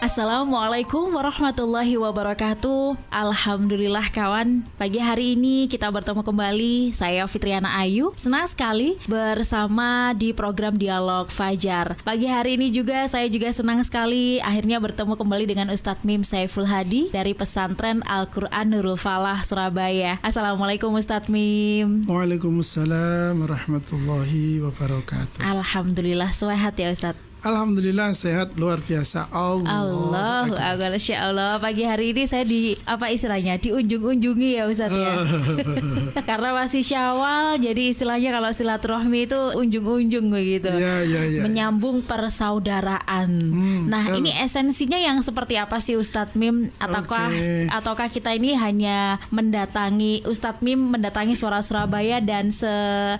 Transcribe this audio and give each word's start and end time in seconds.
Assalamualaikum 0.00 1.12
warahmatullahi 1.12 2.00
wabarakatuh. 2.00 2.96
Alhamdulillah 3.12 4.08
kawan. 4.08 4.64
Pagi 4.80 4.96
hari 4.96 5.36
ini 5.36 5.68
kita 5.68 5.92
bertemu 5.92 6.24
kembali. 6.24 6.96
Saya 6.96 7.28
Fitriana 7.28 7.76
Ayu 7.76 8.16
Senang 8.16 8.48
sekali 8.48 8.96
bersama 9.04 10.16
di 10.16 10.32
program 10.32 10.80
Dialog 10.80 11.28
Fajar. 11.28 12.00
Pagi 12.00 12.24
hari 12.32 12.56
ini 12.56 12.72
juga 12.72 13.04
saya 13.12 13.28
juga 13.28 13.52
senang 13.52 13.84
sekali 13.84 14.40
Akhirnya 14.40 14.80
bertemu 14.80 15.20
kembali 15.20 15.44
dengan 15.44 15.68
Ustadz 15.68 16.00
Mim 16.00 16.24
Saiful 16.24 16.64
Hadi 16.64 17.12
Dari 17.12 17.36
pesantren 17.36 18.00
Al-Quran 18.08 18.72
Nurul 18.72 18.96
Falah 18.96 19.44
Surabaya. 19.44 20.16
Assalamualaikum 20.24 20.96
Ustadz 20.96 21.28
Mim. 21.28 22.08
Waalaikumsalam 22.08 23.36
warahmatullahi 23.36 24.64
wabarakatuh. 24.64 25.44
Alhamdulillah 25.44 26.32
sehat 26.32 26.80
ya 26.80 26.88
Ustadz 26.88 27.29
Alhamdulillah 27.40 28.12
sehat 28.12 28.52
luar 28.60 28.84
biasa. 28.84 29.32
Allah. 29.32 30.44
Allah, 30.44 30.44
Akbar. 30.76 30.92
Allah. 30.96 31.52
Pagi 31.56 31.88
hari 31.88 32.12
ini 32.12 32.28
saya 32.28 32.44
di 32.44 32.76
apa 32.84 33.08
istilahnya 33.08 33.56
di 33.56 33.72
unjung-unjungi 33.72 34.60
ya 34.60 34.68
Ustaz 34.68 34.92
ya. 34.92 35.24
Karena 36.28 36.52
masih 36.52 36.84
Syawal 36.84 37.56
jadi 37.56 37.96
istilahnya 37.96 38.36
kalau 38.36 38.52
silaturahmi 38.52 39.24
itu 39.24 39.40
unjung-unjung 39.56 40.28
begitu. 40.28 40.68
Ya, 40.68 41.00
ya, 41.00 41.24
ya. 41.24 41.40
Menyambung 41.40 42.04
persaudaraan. 42.04 43.30
Hmm, 43.32 43.88
nah, 43.88 44.04
kan. 44.04 44.20
ini 44.20 44.36
esensinya 44.36 45.00
yang 45.00 45.24
seperti 45.24 45.56
apa 45.56 45.80
sih 45.80 45.96
Ustadz 45.96 46.36
Mim 46.36 46.68
ataukah 46.76 47.32
okay. 47.32 47.72
ataukah 47.72 48.08
kita 48.12 48.36
ini 48.36 48.52
hanya 48.52 49.16
mendatangi 49.32 50.28
Ustadz 50.28 50.60
Mim 50.60 50.92
mendatangi 50.92 51.40
suara 51.40 51.64
Surabaya 51.64 52.20
dan 52.20 52.52
se 52.52 52.68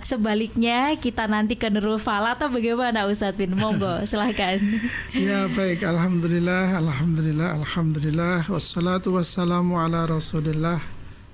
sebaliknya 0.05 0.93
kita 1.01 1.25
nanti 1.25 1.57
ke 1.57 1.73
Nurul 1.73 1.97
Fala 1.97 2.37
atau 2.37 2.53
bagaimana 2.53 3.09
Ustadz 3.09 3.41
Mim? 3.41 3.57
Monggo 3.57 4.03
silahkan. 4.11 4.59
Ya 5.15 5.47
baik, 5.47 5.87
alhamdulillah, 5.87 6.75
alhamdulillah, 6.83 7.63
alhamdulillah. 7.63 8.43
Wassalatu 8.51 9.15
wassalamu 9.15 9.79
ala 9.79 10.03
rasulillah 10.03 10.83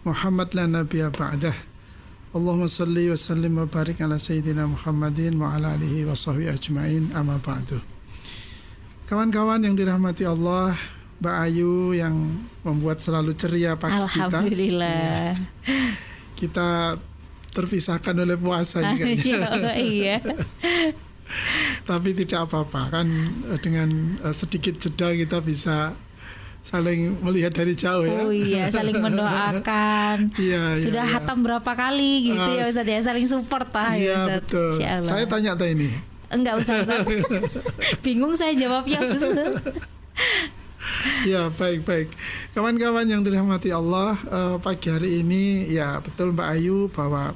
Muhammad 0.06 0.53
la 0.53 0.70
nabiya 0.70 1.09
ba'dah. 1.09 1.58
Allahumma 2.38 2.70
salli 2.70 3.09
wa 3.09 3.17
sallim 3.17 3.58
wa 3.58 3.66
barik 3.66 3.98
ala 3.98 4.22
sayyidina 4.22 4.70
Muhammadin 4.70 5.42
wa 5.42 5.58
ala 5.58 5.73
alihi 5.73 6.05
wa 6.05 6.14
sahbihi 6.14 6.53
ajma'in 6.53 7.03
amma 7.17 7.42
ba'du. 7.42 7.81
Kawan-kawan 9.09 9.66
yang 9.66 9.73
dirahmati 9.73 10.30
Allah, 10.30 10.78
Mbak 11.17 11.36
Ayu 11.50 11.98
yang 11.98 12.14
membuat 12.61 13.02
selalu 13.02 13.33
ceria 13.33 13.73
pagi 13.73 13.98
kita. 14.05 14.30
Alhamdulillah. 14.30 15.33
Ya. 15.33 15.81
Kita 16.38 17.02
terpisahkan 17.58 18.14
oleh 18.14 18.38
puasa 18.38 18.86
juga. 18.94 19.09
iya. 19.81 20.22
tapi 21.83 22.16
tidak 22.16 22.47
apa-apa 22.47 23.00
kan 23.00 23.08
eh, 23.52 23.59
dengan 23.59 24.20
uh, 24.23 24.36
sedikit 24.36 24.80
jeda 24.80 25.11
kita 25.16 25.39
bisa 25.44 25.95
saling 26.67 27.16
melihat 27.23 27.56
dari 27.56 27.80
jauh 27.80 28.03
ya. 28.03 28.28
Oh 28.28 28.31
iya, 28.31 28.67
saling 28.67 29.00
mendoakan. 29.00 30.31
iya, 30.36 30.75
iya, 30.75 30.83
Sudah 30.83 31.08
iya, 31.08 31.16
hatam 31.16 31.39
berapa 31.39 31.72
kali 31.72 32.28
gitu 32.28 32.44
uh, 32.44 32.59
ya 32.59 32.64
Ustaz 32.67 32.88
ya, 32.88 33.00
saling 33.00 33.23
support 33.23 33.72
lah 33.72 33.95
iya, 33.95 34.28
ya 34.28 34.44
betul. 34.44 34.75
Saya 34.80 35.23
tanya 35.31 35.55
tanya 35.55 35.72
ini. 35.72 35.89
Enggak 36.28 36.59
usah 36.59 36.83
Ustaz. 36.83 37.08
Bingung 38.03 38.36
saya 38.36 38.52
jawabnya 38.52 39.00
Ustaz. 39.00 39.64
ya 41.28 41.52
baik 41.52 41.83
baik 41.83 42.08
kawan-kawan 42.55 43.03
yang 43.03 43.20
dirahmati 43.20 43.75
Allah 43.75 44.16
uh, 44.31 44.55
pagi 44.55 44.88
hari 44.88 45.20
ini 45.20 45.67
ya 45.67 46.00
betul 46.00 46.31
Mbak 46.31 46.48
Ayu 46.48 46.88
bahwa 46.88 47.36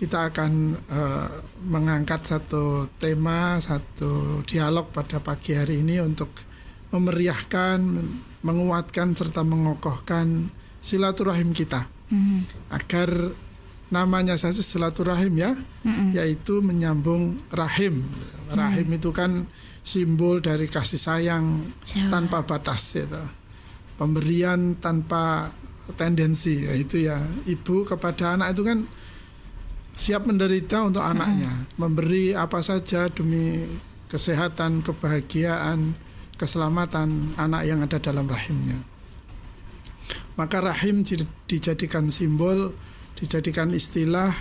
kita 0.00 0.32
akan 0.32 0.80
uh, 0.88 1.28
mengangkat 1.64 2.24
satu 2.24 2.88
tema, 2.96 3.60
satu 3.60 4.40
dialog 4.48 4.88
pada 4.92 5.20
pagi 5.20 5.52
hari 5.52 5.84
ini 5.84 6.00
untuk 6.00 6.32
memeriahkan, 6.90 7.78
menguatkan 8.40 9.12
serta 9.12 9.44
mengokohkan 9.44 10.48
silaturahim 10.80 11.52
kita 11.52 11.86
mm. 12.08 12.72
agar 12.72 13.36
namanya 13.90 14.38
saja 14.38 14.62
silaturahim 14.62 15.34
ya, 15.36 15.52
mm 15.84 16.16
yaitu 16.16 16.64
menyambung 16.64 17.38
rahim. 17.52 18.08
Rahim 18.50 18.88
mm. 18.90 18.98
itu 18.98 19.10
kan 19.12 19.46
simbol 19.84 20.40
dari 20.40 20.66
kasih 20.66 20.98
sayang 21.00 21.74
Jawa. 21.84 22.08
tanpa 22.08 22.38
batas, 22.46 22.96
gitu. 22.96 23.20
pemberian 24.00 24.80
tanpa 24.80 25.52
tendensi, 25.98 26.64
yaitu 26.64 27.04
ya 27.04 27.20
ibu 27.44 27.84
kepada 27.84 28.38
anak 28.38 28.56
itu 28.56 28.62
kan 28.64 28.78
siap 30.00 30.24
menderita 30.24 30.80
untuk 30.88 31.04
anaknya, 31.04 31.52
memberi 31.76 32.32
apa 32.32 32.64
saja 32.64 33.12
demi 33.12 33.68
kesehatan, 34.08 34.80
kebahagiaan, 34.80 35.92
keselamatan 36.40 37.36
anak 37.36 37.68
yang 37.68 37.84
ada 37.84 38.00
dalam 38.00 38.24
rahimnya. 38.24 38.80
Maka 40.40 40.64
rahim 40.64 41.04
dijadikan 41.44 42.08
simbol, 42.08 42.72
dijadikan 43.20 43.76
istilah 43.76 44.32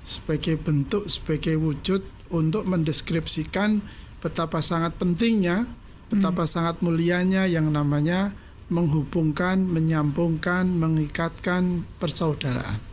sebagai 0.00 0.56
bentuk, 0.56 1.04
sebagai 1.12 1.60
wujud 1.60 2.00
untuk 2.32 2.64
mendeskripsikan 2.64 3.84
betapa 4.24 4.64
sangat 4.64 4.96
pentingnya, 4.96 5.68
betapa 6.08 6.48
hmm. 6.48 6.52
sangat 6.56 6.76
mulianya 6.80 7.44
yang 7.44 7.68
namanya 7.68 8.32
menghubungkan, 8.72 9.60
menyambungkan, 9.60 10.64
mengikatkan 10.72 11.84
persaudaraan. 12.00 12.91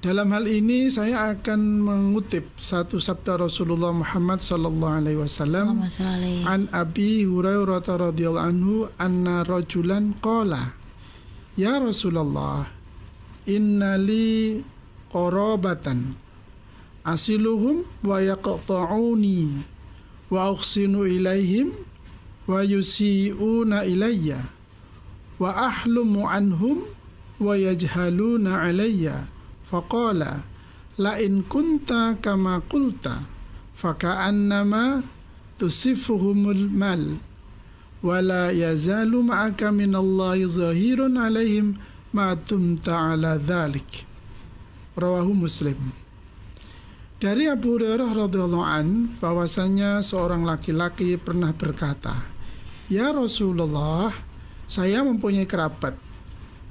Dalam 0.00 0.32
hal 0.32 0.48
ini 0.48 0.88
saya 0.88 1.36
akan 1.36 1.84
mengutip 1.84 2.56
satu 2.56 2.96
sabda 2.96 3.36
Rasulullah 3.36 3.92
Muhammad 3.92 4.40
sallallahu 4.40 4.96
alaihi 4.96 5.20
wasallam 5.20 5.76
an 6.48 6.72
Abi 6.72 7.28
Hurairah 7.28 7.84
radhiyallahu 7.84 8.48
anhu 8.48 8.88
anna 8.96 9.44
rajulan 9.44 10.16
qala 10.24 10.72
Ya 11.52 11.76
Rasulullah 11.76 12.64
inna 13.44 14.00
li 14.00 14.64
qarabatan 15.12 16.16
asiluhum 17.04 17.84
wa 18.00 18.24
yaqta'uni 18.24 19.68
wa 20.32 20.48
ukhsinu 20.48 21.04
ilaihim 21.04 21.76
wa 22.48 22.64
yusi'una 22.64 23.84
ilayya 23.84 24.48
wa 25.36 25.52
ahlumu 25.52 26.24
anhum 26.24 26.88
wa 27.36 27.52
yajhaluna 27.52 28.64
alayya 28.64 29.28
faqala 29.70 30.42
la 30.98 31.16
in 31.22 31.46
kunta 31.46 32.18
kama 32.18 32.60
qulta 32.66 33.22
faka'annama 33.78 35.06
tusifuhumul 35.56 36.68
mal 36.68 37.16
wala 38.02 38.50
yazalu 38.50 39.24
ma'aka 39.24 39.70
min 39.70 39.94
Allah 39.94 40.36
zahirun 40.44 41.16
alaihim 41.16 41.78
ma 42.10 42.34
tumta 42.34 43.14
ala 43.14 43.38
dhalik. 43.38 44.04
Rawahu 44.98 45.32
muslim. 45.32 45.78
Dari 47.20 47.46
Abu 47.46 47.76
Hurairah 47.76 48.16
radhiyallahu 48.16 48.64
an 48.64 49.16
bahwasanya 49.20 50.00
seorang 50.00 50.42
laki-laki 50.42 51.20
pernah 51.20 51.52
berkata, 51.52 52.16
"Ya 52.88 53.12
Rasulullah, 53.12 54.08
saya 54.64 55.04
mempunyai 55.04 55.44
kerabat 55.44 56.09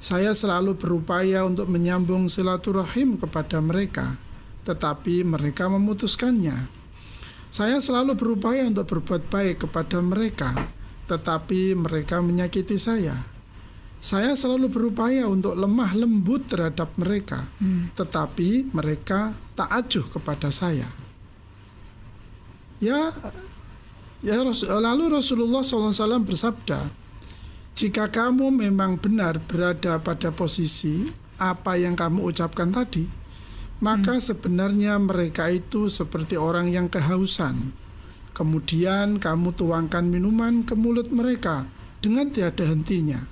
saya 0.00 0.32
selalu 0.32 0.80
berupaya 0.80 1.44
untuk 1.44 1.68
menyambung 1.68 2.32
silaturahim 2.32 3.20
kepada 3.20 3.60
mereka, 3.60 4.16
tetapi 4.64 5.28
mereka 5.28 5.68
memutuskannya. 5.68 6.56
Saya 7.52 7.84
selalu 7.84 8.16
berupaya 8.16 8.64
untuk 8.64 8.88
berbuat 8.88 9.28
baik 9.28 9.68
kepada 9.68 10.00
mereka, 10.00 10.56
tetapi 11.04 11.76
mereka 11.76 12.24
menyakiti 12.24 12.80
saya. 12.80 13.12
Saya 14.00 14.32
selalu 14.32 14.72
berupaya 14.72 15.28
untuk 15.28 15.52
lemah 15.52 15.92
lembut 15.92 16.48
terhadap 16.48 16.96
mereka, 16.96 17.44
hmm. 17.60 17.92
tetapi 17.92 18.72
mereka 18.72 19.36
tak 19.52 19.68
acuh 19.68 20.08
kepada 20.08 20.48
saya. 20.48 20.88
Ya, 22.80 23.12
ya 24.24 24.40
lalu 24.80 25.12
Rasulullah 25.12 25.60
SAW 25.60 25.92
bersabda, 26.24 26.88
jika 27.80 28.12
kamu 28.12 28.52
memang 28.52 29.00
benar 29.00 29.40
berada 29.40 29.96
pada 29.96 30.28
posisi 30.28 31.08
apa 31.40 31.80
yang 31.80 31.96
kamu 31.96 32.28
ucapkan 32.28 32.68
tadi, 32.68 33.08
maka 33.80 34.20
hmm. 34.20 34.24
sebenarnya 34.28 35.00
mereka 35.00 35.48
itu 35.48 35.88
seperti 35.88 36.36
orang 36.36 36.68
yang 36.68 36.92
kehausan. 36.92 37.72
Kemudian 38.36 39.16
kamu 39.16 39.56
tuangkan 39.56 40.04
minuman 40.04 40.60
ke 40.60 40.76
mulut 40.76 41.08
mereka 41.08 41.64
dengan 42.04 42.28
tiada 42.28 42.68
hentinya. 42.68 43.24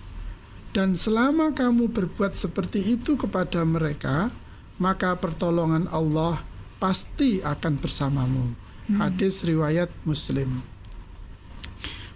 Dan 0.72 0.96
selama 0.96 1.52
kamu 1.52 1.92
berbuat 1.92 2.32
seperti 2.32 2.96
itu 2.96 3.20
kepada 3.20 3.60
mereka, 3.68 4.32
maka 4.80 5.12
pertolongan 5.20 5.92
Allah 5.92 6.40
pasti 6.80 7.44
akan 7.44 7.76
bersamamu. 7.76 8.56
Hmm. 8.88 8.96
Hadis 8.96 9.44
riwayat 9.44 9.92
Muslim. 10.08 10.64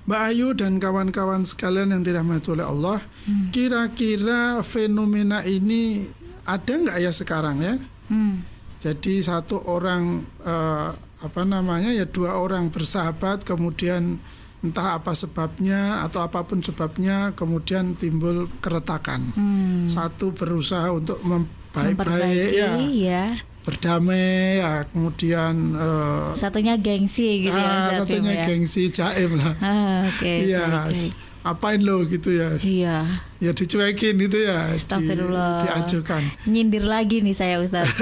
Mbak 0.02 0.20
Ayu 0.34 0.48
dan 0.58 0.82
kawan-kawan 0.82 1.46
sekalian 1.46 1.94
yang 1.94 2.02
dirahmati 2.02 2.50
oleh 2.50 2.66
Allah, 2.66 2.98
Hmm. 3.22 3.54
kira-kira 3.54 4.58
fenomena 4.66 5.46
ini 5.46 6.10
ada 6.42 6.74
nggak 6.74 6.98
ya 6.98 7.12
sekarang 7.14 7.62
ya? 7.62 7.74
Hmm. 8.10 8.42
Jadi 8.82 9.22
satu 9.22 9.62
orang 9.62 10.26
eh, 10.42 10.90
apa 11.22 11.42
namanya 11.46 11.94
ya 11.94 12.02
dua 12.02 12.34
orang 12.34 12.66
bersahabat 12.74 13.46
kemudian 13.46 14.18
entah 14.62 14.98
apa 14.98 15.14
sebabnya 15.14 16.02
atau 16.02 16.22
apa 16.22 16.42
pun 16.46 16.62
sebabnya 16.62 17.30
kemudian 17.38 17.94
timbul 17.94 18.50
keretakan. 18.58 19.30
Hmm. 19.38 19.86
Satu 19.86 20.34
berusaha 20.34 20.90
untuk 20.90 21.22
membaik-baik 21.22 22.50
ya, 22.58 22.74
ya. 22.90 23.24
Berdamai 23.62 24.58
ya, 24.58 24.82
kemudian 24.84 25.54
eh, 25.72 26.34
Satunya 26.34 26.74
gengsi 26.74 27.46
gitu 27.46 27.54
ya. 27.54 27.62
ah, 27.62 27.88
satunya 27.98 28.32
ya. 28.34 28.44
gengsi 28.44 28.88
jaim 28.88 29.38
lah. 29.38 29.54
Ah, 29.58 30.00
Oke. 30.08 30.32
Iya, 30.46 30.62
baik, 30.66 30.92
baik. 30.92 31.12
apain 31.42 31.80
lo 31.80 32.04
gitu 32.04 32.28
ya. 32.32 32.48
Iya. 32.56 32.96
Ya 33.38 33.50
dicuekin 33.50 34.16
gitu 34.16 34.38
ya. 34.40 34.68
di- 34.68 34.76
Astagfirullah. 34.76 35.62
diajukan. 35.62 36.22
Nyindir 36.44 36.82
lagi 36.82 37.18
nih 37.18 37.32
saya 37.32 37.58
Ustaz. 37.58 37.88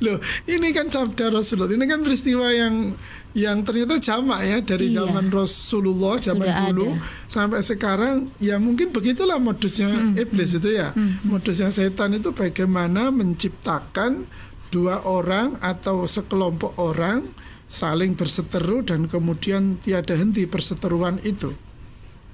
Loh, 0.00 0.18
ini 0.44 0.70
kan 0.70 0.90
sabda 0.90 1.30
Rasulullah. 1.30 1.70
Ini 1.70 1.86
kan 1.86 2.02
peristiwa 2.02 2.50
yang 2.50 2.98
yang 3.32 3.62
ternyata 3.62 4.00
jamak 4.00 4.40
ya 4.42 4.58
dari 4.60 4.90
Iya. 4.90 5.06
zaman 5.06 5.30
Rasulullah 5.30 6.18
zaman 6.18 6.48
Sudah 6.48 6.64
dulu 6.70 6.88
ada. 6.92 7.02
sampai 7.30 7.60
sekarang. 7.62 8.16
Ya 8.38 8.58
mungkin 8.58 8.90
begitulah 8.90 9.38
modusnya 9.38 9.90
iblis 10.16 10.54
itu 10.54 10.74
ya. 10.74 10.90
Modusnya 11.22 11.70
setan 11.70 12.14
itu 12.14 12.34
bagaimana 12.34 13.14
menciptakan 13.14 14.26
dua 14.68 15.00
orang 15.02 15.56
atau 15.60 16.04
sekelompok 16.04 16.74
orang 16.76 17.30
saling 17.68 18.16
berseteru 18.16 18.80
dan 18.82 19.06
kemudian 19.06 19.76
tiada 19.78 20.16
henti 20.16 20.48
perseteruan 20.48 21.20
itu. 21.22 21.52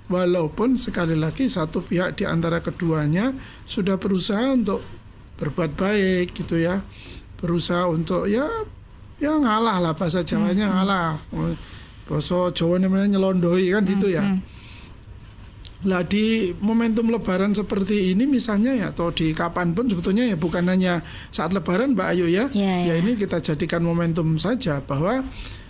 Walaupun 0.05 0.77
sekali 0.77 1.17
lagi 1.17 1.49
satu 1.49 1.81
pihak 1.81 2.21
di 2.21 2.25
antara 2.29 2.61
keduanya 2.61 3.33
sudah 3.65 3.97
berusaha 3.97 4.53
untuk 4.53 4.85
berbuat 5.41 5.75
baik 5.75 6.37
gitu 6.37 6.61
ya. 6.61 6.85
Berusaha 7.45 7.85
untuk 7.93 8.25
ya 8.25 8.49
ya 9.21 9.37
ngalah 9.37 9.85
lah 9.85 9.93
bahasa 9.93 10.25
Jawanya 10.25 10.73
ngalah. 10.73 11.21
Bahasa 12.09 12.49
Jawa 12.57 12.81
namanya 12.81 13.13
nyelondoi 13.13 13.69
kan 13.69 13.85
gitu 13.85 14.09
ya. 14.09 14.25
Lah 15.85 16.01
di 16.01 16.57
momentum 16.65 17.13
lebaran 17.13 17.53
seperti 17.53 18.17
ini 18.17 18.25
misalnya 18.25 18.73
ya 18.73 18.89
atau 18.89 19.13
di 19.13 19.37
kapan 19.37 19.77
pun 19.77 19.85
sebetulnya 19.85 20.25
ya 20.25 20.37
bukan 20.41 20.65
hanya 20.65 21.05
saat 21.29 21.53
lebaran 21.53 21.93
Mbak 21.93 22.09
Ayu 22.17 22.33
ya. 22.33 22.49
Ya, 22.57 22.89
ya 22.89 22.97
ya. 22.97 23.05
ini 23.05 23.21
kita 23.21 23.45
jadikan 23.45 23.85
momentum 23.85 24.41
saja 24.41 24.81
bahwa 24.81 25.21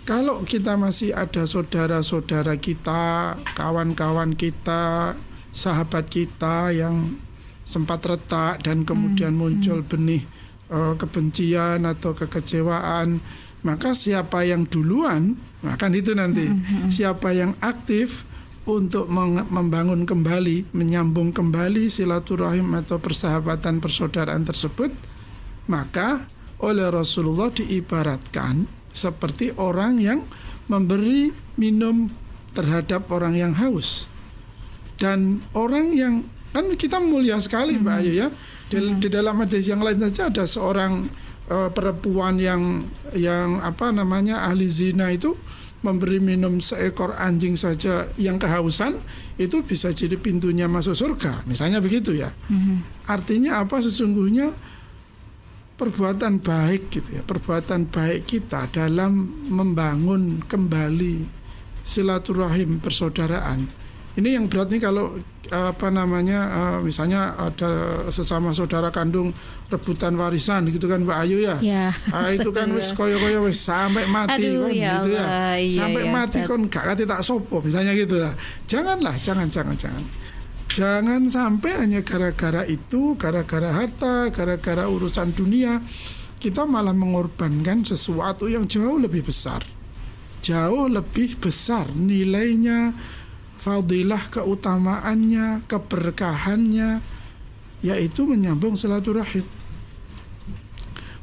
kalau 0.07 0.47
kita 0.47 0.79
masih 0.79 1.11
ada 1.11 1.43
saudara-saudara 1.43 2.55
kita, 2.55 3.35
kawan-kawan 3.59 4.39
kita, 4.39 5.19
sahabat 5.51 6.07
kita 6.07 6.71
yang 6.71 7.19
sempat 7.65 8.05
retak 8.05 8.61
dan 8.61 8.85
kemudian 8.85 9.33
muncul 9.33 9.81
benih 9.81 10.23
eh, 10.69 10.93
kebencian 10.97 11.85
atau 11.85 12.13
kekecewaan, 12.13 13.19
maka 13.65 13.97
siapa 13.97 14.45
yang 14.45 14.69
duluan, 14.69 15.33
nah 15.65 15.73
kan 15.73 15.89
itu 15.97 16.13
nanti 16.13 16.45
siapa 16.93 17.33
yang 17.33 17.57
aktif 17.65 18.21
untuk 18.65 19.09
membangun 19.49 20.05
kembali, 20.05 20.73
menyambung 20.73 21.33
kembali 21.33 21.89
silaturahim 21.89 22.77
atau 22.77 22.97
persahabatan 22.97 23.81
persaudaraan 23.81 24.45
tersebut, 24.45 24.89
maka 25.65 26.25
oleh 26.61 26.89
Rasulullah 26.89 27.53
diibaratkan 27.53 28.65
seperti 28.89 29.53
orang 29.57 30.01
yang 30.01 30.25
memberi 30.65 31.29
minum 31.61 32.09
terhadap 32.57 33.05
orang 33.13 33.37
yang 33.37 33.53
haus. 33.53 34.09
Dan 34.97 35.43
orang 35.51 35.91
yang 35.93 36.13
kan 36.55 36.71
kita 36.73 37.03
mulia 37.03 37.35
sekali 37.43 37.75
Mbak 37.75 37.95
Ayu 38.01 38.13
ya. 38.15 38.27
Di, 38.65 38.77
di 38.97 39.07
dalam 39.13 39.37
hadis 39.41 39.69
yang 39.69 39.85
lain 39.85 40.01
saja 40.01 40.33
ada 40.33 40.43
seorang 40.49 41.05
eh, 41.49 41.69
perempuan 41.69 42.41
yang 42.41 42.85
yang 43.13 43.61
apa 43.61 43.93
namanya 43.93 44.49
ahli 44.49 44.65
zina 44.65 45.13
itu 45.13 45.37
memberi 45.85 46.17
minum 46.17 46.57
seekor 46.57 47.13
anjing 47.13 47.53
saja 47.53 48.09
yang 48.17 48.41
kehausan 48.41 48.97
itu 49.37 49.61
bisa 49.61 49.93
jadi 49.93 50.17
pintunya 50.17 50.65
masuk 50.65 50.97
surga. 50.97 51.45
Misalnya 51.45 51.77
begitu 51.77 52.17
ya. 52.17 52.33
Artinya 53.05 53.61
apa 53.61 53.85
sesungguhnya 53.85 54.49
perbuatan 55.77 56.41
baik 56.41 56.89
gitu 56.89 57.19
ya, 57.19 57.21
perbuatan 57.21 57.85
baik 57.91 58.25
kita 58.25 58.65
dalam 58.73 59.45
membangun 59.45 60.41
kembali 60.49 61.27
silaturahim 61.85 62.81
persaudaraan. 62.81 63.84
Ini 64.15 64.39
yang 64.39 64.47
berat 64.47 64.71
nih 64.71 64.79
kalau 64.79 65.19
apa 65.51 65.87
namanya 65.93 66.39
eh, 66.49 66.79
misalnya 66.81 67.35
ada 67.37 68.05
sesama 68.09 68.55
saudara 68.55 68.89
kandung 68.89 69.35
rebutan 69.69 70.15
warisan 70.17 70.65
gitu 70.71 70.87
kan 70.87 71.03
Mbak 71.03 71.17
Ayu 71.27 71.37
ya. 71.43 71.55
Ya. 71.59 71.87
Ah, 72.09 72.31
itu 72.31 72.49
kan 72.55 72.71
wis 72.71 72.95
koyo-koyo 72.95 73.43
wis 73.45 73.59
sampai 73.59 74.07
mati 74.07 74.47
Aduh, 74.47 74.65
kon 74.65 74.71
ya 74.71 75.03
gitu 75.03 75.09
ya. 75.13 75.25
Iya, 75.59 75.79
sampai 75.83 76.03
iya, 76.07 76.11
mati 76.15 76.39
Ustaz. 76.41 76.49
kon 76.49 76.61
gak 76.71 76.83
kate 76.89 77.03
tak 77.03 77.21
sopo 77.21 77.57
misalnya 77.59 77.91
gitu 77.93 78.15
lah. 78.17 78.33
Janganlah, 78.65 79.15
jangan 79.19 79.47
jangan 79.51 79.75
jangan. 79.75 80.03
Jangan 80.75 81.21
sampai 81.31 81.71
hanya 81.77 82.01
gara-gara 82.03 82.67
itu, 82.67 83.15
gara-gara 83.15 83.69
harta, 83.71 84.27
gara-gara 84.33 84.89
urusan 84.91 85.31
dunia 85.31 85.79
kita 86.45 86.61
malah 86.67 86.93
mengorbankan 86.93 87.81
sesuatu 87.81 88.45
yang 88.45 88.69
jauh 88.69 89.01
lebih 89.01 89.25
besar. 89.25 89.65
Jauh 90.45 90.85
lebih 90.85 91.41
besar 91.41 91.89
nilainya, 91.97 92.93
fadilah 93.65 94.21
keutamaannya, 94.29 95.65
keberkahannya 95.65 97.01
yaitu 97.81 98.29
menyambung 98.29 98.77
silaturahim. 98.77 99.41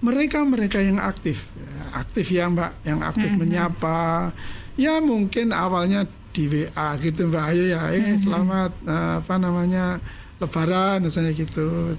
Mereka-mereka 0.03 0.83
yang 0.83 0.99
aktif, 0.99 1.47
ya, 1.55 2.03
aktif 2.03 2.27
ya 2.35 2.51
Mbak, 2.51 2.73
yang 2.83 3.01
aktif 3.07 3.31
menyapa, 3.39 4.35
ya 4.75 4.99
mungkin 4.99 5.55
awalnya 5.55 6.11
di 6.35 6.51
WA 6.51 6.99
gitu 6.99 7.31
Mbak 7.31 7.45
Ayu 7.55 7.65
ya, 7.71 7.95
eh, 7.95 8.19
selamat 8.19 8.75
eh, 8.83 9.13
apa 9.23 9.35
namanya 9.39 10.03
Lebaran 10.43 11.07
misalnya 11.07 11.31
gitu 11.39 11.95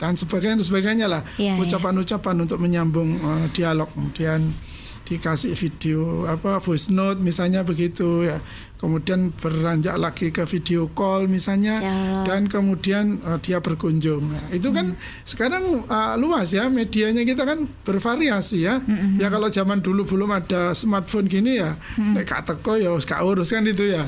dan 0.00 0.16
sebagainya 0.16 0.64
sebagainya 0.64 1.06
lah. 1.12 1.20
Iya, 1.36 1.52
iya. 1.52 1.60
ucapan-ucapan 1.60 2.36
untuk 2.40 2.56
menyambung 2.56 3.20
eh, 3.20 3.46
dialog 3.52 3.92
kemudian 3.92 4.56
dikasih 5.02 5.52
video 5.58 6.24
apa 6.24 6.62
voice 6.62 6.88
note 6.88 7.20
misalnya 7.20 7.66
begitu 7.66 8.24
ya 8.24 8.38
kemudian 8.82 9.30
beranjak 9.30 9.94
lagi 9.94 10.34
ke 10.34 10.42
video 10.42 10.90
call 10.90 11.30
misalnya 11.30 11.78
Allah. 11.78 12.26
dan 12.26 12.50
kemudian 12.50 13.22
eh, 13.22 13.38
dia 13.38 13.62
berkunjung. 13.62 14.34
Nah, 14.34 14.50
itu 14.50 14.74
kan 14.74 14.98
sekarang 15.22 15.86
eh, 15.86 16.14
luas 16.18 16.50
ya 16.50 16.66
medianya 16.66 17.22
kita 17.22 17.46
kan 17.46 17.70
bervariasi 17.86 18.66
ya. 18.66 18.82
Ya 19.22 19.30
kalau 19.30 19.46
zaman 19.54 19.78
dulu 19.78 20.02
belum 20.02 20.34
ada 20.34 20.74
smartphone 20.74 21.30
gini 21.30 21.62
ya 21.62 21.78
nek 21.94 22.26
gak 22.26 22.42
teko 22.50 22.74
ya 22.74 22.90
gak 22.98 23.22
urus 23.22 23.54
kan 23.54 23.62
itu 23.62 23.94
ya. 23.94 24.02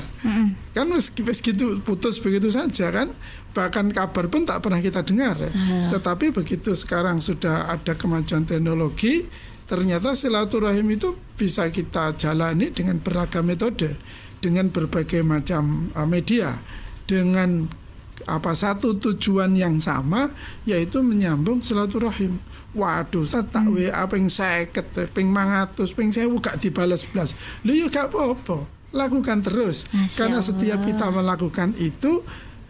Kan 0.75 0.91
wis 0.91 1.15
wis 1.23 1.39
gitu 1.39 1.79
putus 1.79 2.19
begitu 2.19 2.51
saja 2.51 2.91
kan. 2.91 3.15
Bahkan 3.55 3.95
kabar 3.95 4.27
pun 4.27 4.43
tak 4.43 4.59
pernah 4.59 4.83
kita 4.83 5.07
dengar 5.07 5.39
ya. 5.39 5.49
Tetapi 5.95 6.35
begitu 6.35 6.75
sekarang 6.75 7.23
sudah 7.23 7.71
ada 7.71 7.95
kemajuan 7.95 8.43
teknologi 8.43 9.23
ternyata 9.65 10.13
silaturahim 10.13 10.85
itu 10.93 11.17
bisa 11.33 11.65
kita 11.73 12.13
jalani 12.19 12.69
dengan 12.69 13.01
beragam 13.01 13.49
metode 13.49 13.97
dengan 14.39 14.71
berbagai 14.71 15.21
macam 15.21 15.91
uh, 15.93 16.07
media 16.07 16.59
dengan 17.05 17.69
apa 18.25 18.55
satu 18.55 18.95
tujuan 18.95 19.53
yang 19.59 19.77
sama 19.83 20.31
yaitu 20.63 21.03
menyambung 21.03 21.59
silaturahim. 21.61 22.39
Waduh, 22.75 23.23
saya 23.23 23.47
tak 23.47 23.71
WA 23.71 24.03
ping 24.11 24.27
50, 24.27 25.15
ping 25.15 25.31
500, 25.31 25.95
ping 25.95 26.11
1000 26.11 26.43
gak 26.43 26.59
dibalas 26.59 27.07
belas. 27.07 27.31
Lu 27.63 27.71
yuk 27.71 27.91
gak 27.91 28.11
apa-apa. 28.11 28.67
Lakukan 28.95 29.43
terus. 29.43 29.87
Masya 29.91 30.27
Karena 30.27 30.39
setiap 30.43 30.79
Allah. 30.83 30.87
kita 30.91 31.05
melakukan 31.11 31.69
itu 31.79 32.23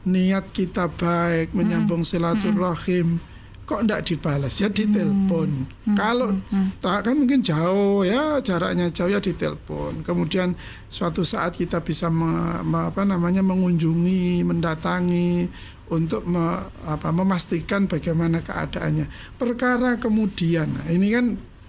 niat 0.06 0.46
kita 0.54 0.90
baik 0.94 1.54
menyambung 1.58 2.06
silaturahim 2.06 3.18
kok 3.66 3.82
ndak 3.82 4.06
dibalas 4.06 4.62
ya 4.62 4.70
ditelepon. 4.70 5.66
Kalau 5.98 6.38
tak 6.78 7.10
kan 7.10 7.18
mungkin 7.18 7.42
jauh 7.42 8.06
ya 8.06 8.38
jaraknya 8.40 8.94
jauh 8.94 9.10
ya 9.10 9.18
ditelepon. 9.18 10.06
Kemudian 10.06 10.54
suatu 10.86 11.26
saat 11.26 11.58
kita 11.58 11.82
bisa 11.82 12.08
me- 12.08 12.62
me- 12.62 12.94
apa 12.94 13.02
namanya 13.02 13.42
mengunjungi 13.42 14.46
mendatangi 14.46 15.50
untuk 15.90 16.26
me- 16.26 16.62
apa, 16.86 17.10
memastikan 17.10 17.90
bagaimana 17.90 18.42
keadaannya. 18.42 19.10
Perkara 19.36 19.98
kemudian 19.98 20.70
nah, 20.70 20.86
ini 20.86 21.10
kan 21.10 21.26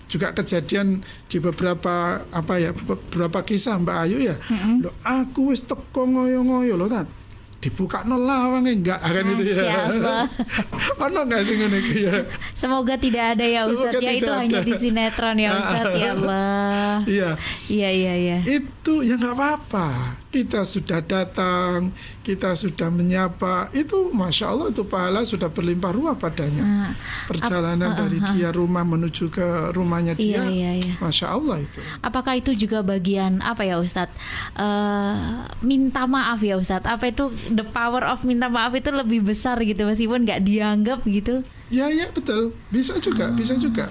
juga 0.06 0.30
kejadian 0.30 1.02
di 1.26 1.40
beberapa 1.40 2.22
apa 2.30 2.54
ya 2.60 2.70
beberapa 2.70 3.42
kisah 3.42 3.80
Mbak 3.80 3.98
Ayu 4.04 4.18
ya. 4.22 4.36
Loh, 4.78 4.94
aku 5.02 5.50
wis 5.50 5.64
teko 5.64 6.06
ngoyo-ngoyo 6.06 6.76
loh 6.76 6.86
tat 6.86 7.08
dibuka 7.56 8.04
nol 8.04 8.20
lawang 8.22 8.68
enggak 8.68 9.00
akan 9.00 9.32
itu 9.32 9.42
Masya 9.48 9.64
ya. 9.64 9.82
Ono 11.08 11.20
enggak 11.24 11.40
sih 11.48 11.54
ngono 11.56 11.76
iku 11.80 11.94
ya? 12.04 12.14
Semoga 12.52 12.94
tidak 13.00 13.24
ada 13.34 13.44
ya 13.48 13.64
Ustadz 13.64 13.98
ya 13.98 14.12
itu 14.12 14.28
tidak 14.28 14.38
hanya 14.44 14.58
ada. 14.60 14.68
di 14.68 14.72
sinetron 14.76 15.36
ya 15.40 15.50
Ustadz 15.56 15.96
ya 15.96 16.10
Allah. 16.20 16.90
Iya. 17.08 17.30
Iya 17.66 17.88
iya 17.90 18.14
iya. 18.14 18.38
Itu 18.44 19.00
ya 19.02 19.16
nggak 19.16 19.34
apa-apa. 19.34 19.88
Kita 20.36 20.68
sudah 20.68 21.00
datang, 21.00 21.96
kita 22.20 22.52
sudah 22.52 22.92
menyapa. 22.92 23.72
Itu 23.72 24.12
masya 24.12 24.52
Allah 24.52 24.68
itu 24.68 24.84
pahala 24.84 25.24
sudah 25.24 25.48
berlimpah 25.48 25.96
ruah 25.96 26.12
padanya. 26.12 26.60
Ah, 26.60 26.92
Perjalanan 27.24 27.88
ap- 27.88 27.96
ah, 27.96 28.04
dari 28.04 28.20
ah, 28.20 28.28
dia 28.36 28.52
rumah 28.52 28.84
menuju 28.84 29.32
ke 29.32 29.72
rumahnya 29.72 30.12
Iya 30.20 30.44
dia, 30.44 30.52
iya 30.52 30.70
iya. 30.76 30.94
masya 31.00 31.32
Allah 31.32 31.64
itu. 31.64 31.80
Apakah 32.04 32.36
itu 32.36 32.52
juga 32.52 32.84
bagian 32.84 33.40
apa 33.40 33.64
ya 33.64 33.80
Ustadz? 33.80 34.12
Eh, 34.52 35.16
minta 35.64 36.04
maaf 36.04 36.44
ya 36.44 36.60
Ustadz. 36.60 36.84
Apa 36.84 37.08
itu 37.08 37.32
the 37.48 37.64
power 37.64 38.04
of 38.04 38.20
minta 38.22 38.52
maaf 38.52 38.76
itu 38.76 38.92
lebih 38.92 39.24
besar 39.24 39.56
gitu 39.64 39.88
meskipun 39.88 40.28
nggak 40.28 40.44
dianggap 40.44 41.00
gitu? 41.08 41.40
Ya 41.72 41.88
ya 41.88 42.12
betul, 42.12 42.52
bisa 42.68 43.00
juga, 43.00 43.32
bisa 43.32 43.56
juga. 43.56 43.88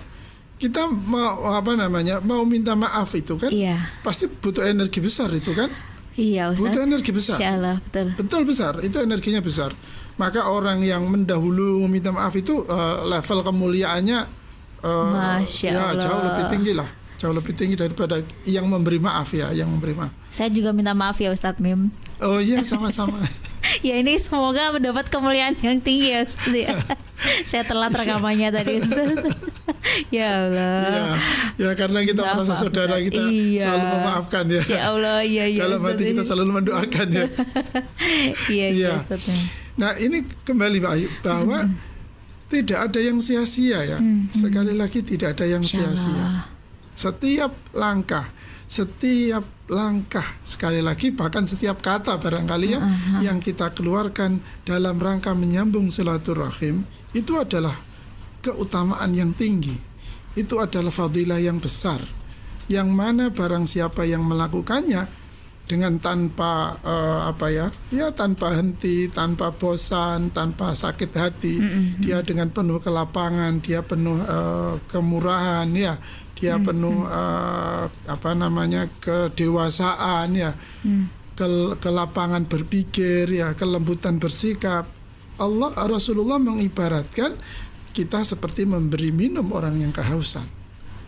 Kita 0.55 0.87
mau 0.87 1.51
apa 1.51 1.75
namanya 1.75 2.23
mau 2.23 2.47
minta 2.47 2.71
maaf 2.77 3.11
itu 3.11 3.35
kan, 3.35 3.51
Iya 3.51 3.91
pasti 3.99 4.31
butuh 4.31 4.63
energi 4.63 5.03
besar 5.03 5.27
itu 5.35 5.51
kan, 5.51 5.67
iya 6.15 6.51
butuh 6.51 6.71
Ustadz. 6.71 6.87
energi 6.87 7.11
besar. 7.11 7.37
Insya 7.37 7.49
Allah 7.55 7.75
betul. 7.83 8.07
Betul 8.15 8.41
besar, 8.47 8.73
itu 8.81 8.97
energinya 8.99 9.41
besar. 9.43 9.71
Maka 10.15 10.47
orang 10.47 10.79
yang 10.79 11.03
mendahulu 11.05 11.83
meminta 11.87 12.11
maaf 12.11 12.31
itu 12.35 12.63
eh, 12.63 12.97
level 13.03 13.39
kemuliaannya 13.43 14.19
eh, 14.79 15.11
Masya 15.11 15.69
ya 15.71 15.83
Allah. 15.91 15.99
jauh 15.99 16.21
lebih 16.23 16.43
tinggi 16.47 16.71
lah, 16.71 16.89
jauh 17.19 17.35
lebih 17.35 17.51
tinggi 17.51 17.75
daripada 17.75 18.23
yang 18.47 18.65
memberi 18.67 18.99
maaf 18.99 19.35
ya, 19.35 19.51
yang 19.51 19.67
memberi 19.67 19.91
maaf. 19.91 20.11
Saya 20.31 20.47
juga 20.51 20.71
minta 20.71 20.95
maaf 20.95 21.19
ya 21.19 21.31
Ustadz 21.31 21.59
Mim. 21.59 21.91
Oh 22.23 22.39
iya 22.39 22.63
sama-sama. 22.63 23.19
Ya 23.81 23.95
ini 23.99 24.15
semoga 24.21 24.71
mendapat 24.71 25.09
kemuliaan 25.09 25.55
yang 25.59 25.81
tinggi 25.81 26.13
ya 26.13 26.23
ya. 26.51 26.75
Saya 27.49 27.63
telat 27.63 27.95
rekamannya 27.95 28.51
tadi 28.51 28.83
ya 30.15 30.27
Allah. 30.45 31.15
Iya, 31.55 31.71
ya 31.71 31.71
karena 31.79 31.99
kita 32.03 32.21
Maaf, 32.21 32.35
merasa 32.43 32.53
saudara 32.59 32.99
kita 32.99 33.23
Iya. 33.23 33.63
selalu 33.71 33.85
memaafkan 33.95 34.43
ya. 34.51 34.61
Ya 34.67 34.81
Allah, 34.91 35.17
iya 35.23 35.45
iya. 35.47 35.61
Dalam 35.63 35.79
hati 35.87 36.03
kita 36.11 36.23
selalu 36.27 36.51
mendoakan 36.61 37.07
ya. 37.15 37.25
Iya 38.51 38.67
iya 38.67 38.67
Iya. 38.75 38.91
Ya. 38.99 39.35
Nah 39.79 39.91
ini 39.95 40.27
kembali 40.43 40.77
Pak 40.83 40.91
Ayu 40.95 41.07
bahwa 41.23 41.59
tidak 42.51 42.79
ada 42.91 42.99
yang 42.99 43.17
sia-sia 43.23 43.79
ya. 43.83 43.97
Sekali 44.29 44.75
lagi 44.75 44.99
tidak 45.01 45.39
ada 45.39 45.45
yang 45.47 45.63
sia-sia. 45.63 46.51
Setiap 46.95 47.51
langkah, 47.75 48.27
setiap 48.65 49.45
langkah 49.69 50.25
sekali 50.41 50.81
lagi 50.81 51.13
bahkan 51.13 51.45
setiap 51.45 51.81
kata 51.81 52.17
barangkali 52.17 52.67
ya 52.73 52.81
yang 53.21 53.41
kita 53.41 53.73
keluarkan 53.73 54.41
dalam 54.65 54.97
rangka 54.97 55.33
menyambung 55.37 55.89
silaturahim 55.89 56.85
itu 57.13 57.33
adalah 57.37 57.77
keutamaan 58.45 59.17
yang 59.17 59.33
tinggi. 59.33 59.73
Itu 60.37 60.61
adalah 60.61 60.93
fadilah 60.93 61.41
yang 61.41 61.57
besar. 61.57 62.05
Yang 62.69 62.89
mana 62.93 63.25
barang 63.33 63.65
siapa 63.65 64.05
yang 64.05 64.21
melakukannya 64.21 65.09
dengan 65.65 65.97
tanpa 65.97 66.77
eh, 66.85 67.19
apa 67.25 67.45
ya 67.49 67.67
ya 67.89 68.13
tanpa 68.13 68.53
henti 68.53 69.09
tanpa 69.09 69.49
bosan 69.53 70.29
tanpa 70.29 70.77
sakit 70.77 71.11
hati. 71.17 71.55
Dia 72.01 72.21
dengan 72.21 72.53
penuh 72.53 72.77
kelapangan 72.77 73.59
dia 73.61 73.81
penuh 73.81 74.21
eh, 74.21 74.73
kemurahan 74.89 75.67
ya. 75.73 75.97
Dia 76.37 76.61
penuh 76.61 77.09
eh, 77.09 77.83
apa 77.89 78.31
namanya 78.37 78.87
kedewasaan 79.01 80.37
ya. 80.37 80.53
Ke 81.35 81.47
kelapangan 81.81 82.45
berpikir 82.45 83.27
ya. 83.27 83.57
Kelembutan 83.57 84.21
bersikap. 84.21 84.87
Allah 85.35 85.75
Rasulullah 85.75 86.39
mengibaratkan 86.39 87.35
kita 87.91 88.23
seperti 88.23 88.63
memberi 88.63 89.11
minum 89.11 89.51
orang 89.51 89.83
yang 89.83 89.91
kehausan. 89.91 90.47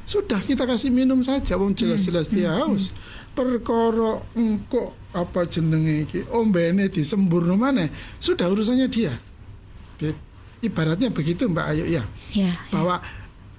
Sudah 0.08 0.40
kita 0.40 0.64
kasih 0.64 0.88
minum 0.88 1.20
saja 1.20 1.60
wong 1.60 1.76
jelas-jelas 1.76 2.32
dia 2.32 2.56
haus 2.56 2.96
perkara 3.38 4.18
engko 4.34 4.98
apa 5.14 5.46
jenenge 5.46 6.10
iki? 6.10 6.20
Ombene 6.34 6.90
disembur 6.90 7.46
mana 7.54 7.86
sudah 8.18 8.50
urusannya 8.50 8.90
dia. 8.90 9.14
Ibaratnya 10.58 11.14
begitu 11.14 11.46
Mbak 11.46 11.66
Ayu 11.70 11.86
ya? 11.86 12.04
Ya. 12.34 12.58
bahwa 12.74 12.98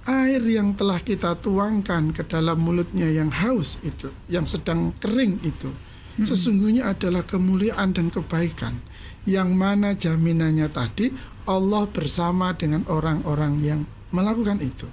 air 0.02 0.42
yang 0.42 0.74
telah 0.74 0.98
kita 0.98 1.38
tuangkan 1.38 2.10
ke 2.10 2.26
dalam 2.26 2.58
mulutnya 2.58 3.06
yang 3.06 3.30
haus 3.30 3.78
itu 3.86 4.10
yang 4.26 4.50
sedang 4.50 4.90
kering 4.98 5.38
itu 5.46 5.70
sesungguhnya 6.18 6.90
adalah 6.90 7.22
kemuliaan 7.22 7.94
dan 7.94 8.10
kebaikan. 8.10 8.82
Yang 9.28 9.50
mana 9.54 9.94
jaminannya 9.94 10.66
tadi 10.72 11.14
Allah 11.46 11.86
bersama 11.86 12.50
dengan 12.58 12.82
orang-orang 12.90 13.62
yang 13.62 13.80
melakukan 14.10 14.58
itu 14.58 14.88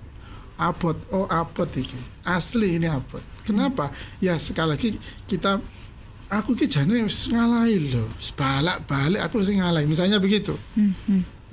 abot. 0.57 0.95
Oh 1.11 1.27
abot 1.27 1.69
iki. 1.75 1.97
Asli 2.23 2.79
ini 2.79 2.87
abot. 2.87 3.21
Kenapa? 3.45 3.91
Ya 4.17 4.39
sekali 4.41 4.73
lagi 4.73 4.89
kita 5.29 5.61
aku 6.31 6.57
ki 6.57 6.65
jane 6.65 7.05
wis 7.05 7.29
ngalahi 7.29 7.93
lho. 7.93 8.09
Balak-balik 8.33 9.21
aku 9.21 9.43
sing 9.45 9.61
ngalahi 9.61 9.85
misalnya 9.85 10.17
begitu. 10.17 10.57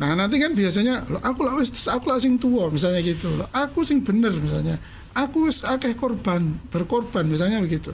Nah 0.00 0.16
nanti 0.16 0.40
kan 0.40 0.56
biasanya 0.56 1.04
"Loh, 1.06 1.20
aku 1.20 1.44
lah 1.44 1.54
wis 1.60 1.70
aku 1.86 2.08
lah 2.08 2.18
sing 2.18 2.40
tua 2.40 2.72
misalnya 2.72 3.04
gitu. 3.04 3.28
Loh 3.36 3.48
aku 3.52 3.84
sing 3.84 4.00
bener 4.00 4.32
misalnya. 4.32 4.80
Aku 5.12 5.44
wis 5.46 5.60
akeh 5.60 5.92
korban 5.92 6.56
berkorban 6.72 7.28
misalnya 7.28 7.60
begitu. 7.60 7.92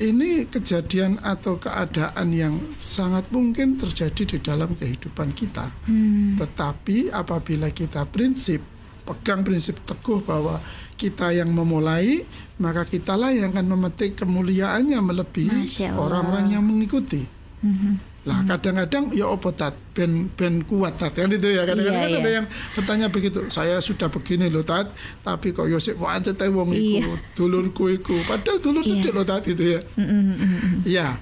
Ini 0.00 0.48
kejadian 0.48 1.20
atau 1.20 1.60
keadaan 1.60 2.32
yang 2.32 2.56
sangat 2.80 3.28
mungkin 3.28 3.76
terjadi 3.76 4.24
di 4.24 4.38
dalam 4.40 4.72
kehidupan 4.72 5.36
kita. 5.36 5.68
Hmm. 5.84 6.40
tetapi 6.40 7.12
apabila 7.12 7.68
kita 7.68 8.08
prinsip 8.08 8.64
pegang 9.10 9.42
prinsip 9.42 9.82
teguh 9.82 10.22
bahwa 10.22 10.62
kita 10.94 11.32
yang 11.32 11.48
memulai, 11.48 12.22
maka 12.60 12.84
kitalah 12.84 13.32
yang 13.32 13.56
akan 13.56 13.66
memetik 13.72 14.20
kemuliaannya 14.20 15.00
melebihi 15.00 15.64
orang-orang 15.96 16.52
yang 16.52 16.62
mengikuti. 16.62 17.24
Mhm. 17.64 18.12
Lah 18.28 18.44
kadang-kadang 18.44 19.16
ya 19.16 19.32
opo 19.32 19.48
tat 19.56 19.72
ben 19.96 20.28
ben 20.36 20.60
kuat 20.68 21.00
tat 21.00 21.16
kan 21.16 21.32
itu 21.32 21.56
ya 21.56 21.64
kadang-kadang 21.64 22.04
Iya, 22.04 22.04
kan 22.04 22.20
ada 22.20 22.28
iya. 22.28 22.36
yang 22.36 22.46
bertanya 22.76 23.06
begitu 23.08 23.48
saya 23.48 23.80
sudah 23.80 24.12
begini 24.12 24.52
loh 24.52 24.60
tat 24.60 24.92
tapi 25.24 25.56
kok 25.56 25.64
Yosef 25.72 25.96
teh 26.36 26.50
wong 26.52 26.68
iku 26.76 27.00
Iya. 27.00 27.16
dulurku 27.32 27.88
iku 27.88 28.20
padahal 28.28 28.60
dulur 28.60 28.84
Iya. 28.84 29.00
cecek 29.00 29.12
loh 29.16 29.24
tat 29.24 29.48
itu 29.48 29.64
ya 29.72 29.80
Mm, 29.96 30.04
mm, 30.04 30.20
mm, 30.36 30.36
mm. 30.36 30.80
Ya, 30.84 31.16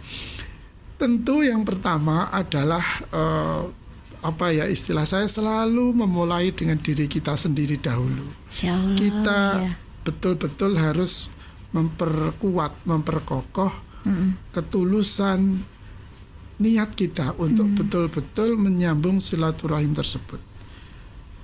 tentu 0.99 1.47
yang 1.47 1.62
pertama 1.62 2.26
adalah 2.35 2.83
eh, 3.14 3.62
apa 4.25 4.51
ya 4.51 4.67
istilah 4.67 5.07
saya 5.07 5.31
selalu 5.31 5.95
memulai 5.95 6.51
dengan 6.51 6.79
diri 6.79 7.07
kita 7.07 7.39
sendiri 7.39 7.79
dahulu. 7.79 8.27
Allah. 8.75 8.97
Kita 8.99 9.41
ya. 9.63 9.73
betul-betul 10.03 10.75
harus 10.75 11.31
memperkuat, 11.71 12.89
memperkokoh 12.89 13.89
Mm, 14.07 14.15
mm. 14.15 14.31
ketulusan 14.55 15.41
niat 16.59 16.91
kita 16.95 17.35
untuk 17.39 17.71
betul-betul 17.77 18.59
menyambung 18.59 19.21
silaturahim 19.23 19.95
tersebut. 19.95 20.41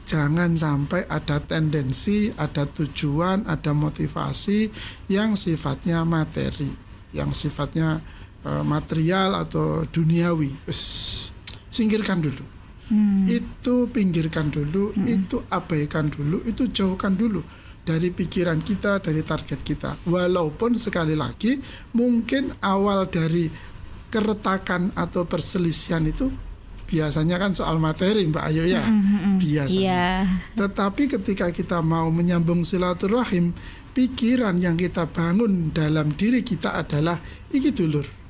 Jangan 0.04 0.52
sampai 0.58 1.08
ada 1.08 1.40
tendensi, 1.40 2.28
ada 2.36 2.68
tujuan, 2.68 3.48
ada 3.48 3.72
motivasi 3.72 4.68
yang 5.08 5.32
sifatnya 5.32 6.04
materi, 6.04 6.68
yang 7.14 7.32
sifatnya 7.32 8.04
eh, 8.44 8.64
material 8.64 9.38
atau 9.44 9.88
duniawi. 9.88 10.52
Wes, 10.68 10.80
singkirkan 11.72 12.20
dulu. 12.20 12.44
Hmm. 12.84 13.24
Itu 13.24 13.88
pinggirkan 13.88 14.52
dulu, 14.52 14.92
itu 15.08 15.40
abaikan 15.48 16.12
dulu, 16.12 16.44
itu 16.44 16.68
jauhkan 16.68 17.16
dulu 17.16 17.40
dari 17.84 18.08
pikiran 18.12 18.64
kita, 18.64 19.00
dari 19.00 19.20
target 19.20 19.60
kita. 19.60 19.96
Walaupun 20.08 20.76
sekali 20.80 21.12
lagi 21.12 21.60
mungkin 21.92 22.56
awal 22.64 23.08
dari 23.08 23.52
keretakan 24.08 24.96
atau 24.96 25.28
perselisihan 25.28 26.04
itu 26.08 26.32
biasanya 26.88 27.40
kan 27.40 27.52
soal 27.56 27.76
materi 27.80 28.24
Mbak 28.28 28.44
Ayu 28.52 28.64
ya. 28.68 28.84
Biasanya. 29.40 29.80
Iya. 29.80 30.06
Tetapi 30.56 31.08
ketika 31.18 31.52
kita 31.52 31.84
mau 31.84 32.08
menyambung 32.08 32.64
silaturahim, 32.64 33.52
pikiran 33.92 34.60
yang 34.60 34.80
kita 34.80 35.08
bangun 35.08 35.72
dalam 35.74 36.12
diri 36.16 36.40
kita 36.40 36.78
adalah 36.80 37.20
iki 37.52 37.70
dulur. 37.74 38.23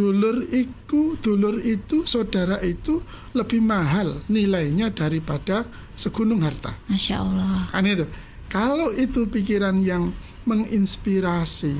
Dulur 0.00 0.48
iku, 0.48 1.20
dulur 1.20 1.60
itu, 1.60 2.08
saudara 2.08 2.56
itu 2.64 3.04
lebih 3.36 3.60
mahal 3.60 4.24
nilainya 4.32 4.88
daripada 4.88 5.68
segunung 5.92 6.40
harta. 6.40 6.72
Masya 6.88 7.20
Allah. 7.20 7.68
Kan 7.68 7.84
itu. 7.84 8.08
Kalau 8.48 8.96
itu 8.96 9.28
pikiran 9.28 9.84
yang 9.84 10.08
menginspirasi, 10.48 11.76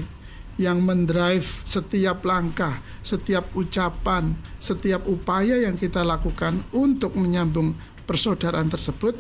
yang 0.61 0.85
mendrive 0.85 1.65
setiap 1.65 2.21
langkah, 2.29 2.85
setiap 3.01 3.49
ucapan, 3.57 4.37
setiap 4.61 5.09
upaya 5.09 5.57
yang 5.57 5.81
kita 5.81 6.05
lakukan 6.05 6.61
untuk 6.77 7.17
menyambung 7.17 7.73
persaudaraan 8.05 8.69
tersebut, 8.69 9.17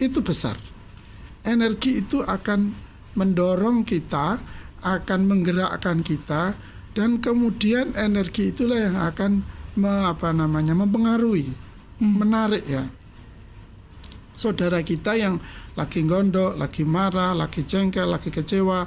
itu 0.00 0.24
besar. 0.24 0.56
Energi 1.44 2.00
itu 2.00 2.24
akan 2.24 2.72
mendorong 3.20 3.84
kita, 3.84 4.40
akan 4.80 5.20
menggerakkan 5.28 6.00
kita, 6.00 6.56
dan 6.98 7.22
kemudian 7.22 7.94
energi 7.94 8.50
itulah 8.50 8.74
yang 8.74 8.98
akan 8.98 9.46
me, 9.78 10.10
apa 10.10 10.34
namanya 10.34 10.74
mempengaruhi, 10.74 11.54
hmm. 12.02 12.14
menarik 12.18 12.66
ya 12.66 12.82
saudara 14.38 14.78
kita 14.86 15.18
yang 15.18 15.42
lagi 15.74 16.06
gondok, 16.06 16.54
lagi 16.54 16.86
marah, 16.86 17.34
lagi 17.34 17.66
jengkel, 17.66 18.06
lagi 18.06 18.30
kecewa, 18.30 18.86